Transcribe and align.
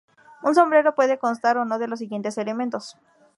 Un 0.41 0.55
sombrero 0.55 0.95
puede 0.95 1.19
constar 1.19 1.59
o 1.59 1.65
no 1.65 1.77
de 1.77 1.87
los 1.87 1.99
siguientes 1.99 2.39
elementos. 2.39 2.97